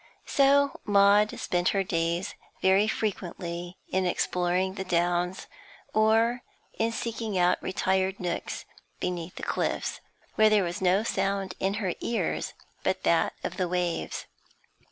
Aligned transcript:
So 0.25 0.79
Maud 0.83 1.39
spent 1.39 1.69
her 1.69 1.83
days 1.83 2.33
very 2.59 2.87
frequently 2.87 3.77
in 3.89 4.07
exploring 4.07 4.73
the 4.73 4.83
Downs, 4.83 5.45
or 5.93 6.41
in 6.73 6.91
seeking 6.91 7.37
out 7.37 7.61
retired 7.61 8.19
nooks 8.19 8.65
beneath 8.99 9.35
the 9.35 9.43
cliffs, 9.43 9.99
where 10.33 10.49
there 10.49 10.63
was 10.63 10.81
no 10.81 11.03
sound 11.03 11.53
in 11.59 11.75
her 11.75 11.93
ears 11.99 12.55
but 12.81 13.03
that 13.03 13.33
of 13.43 13.57
the 13.57 13.67
waves. 13.69 14.25